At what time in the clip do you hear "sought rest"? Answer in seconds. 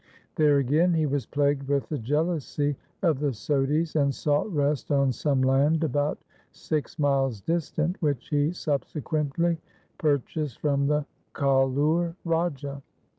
4.15-4.91